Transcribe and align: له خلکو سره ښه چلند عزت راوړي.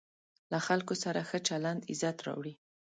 له 0.51 0.59
خلکو 0.67 0.93
سره 1.03 1.19
ښه 1.29 1.39
چلند 1.47 1.81
عزت 1.91 2.17
راوړي. 2.25 2.53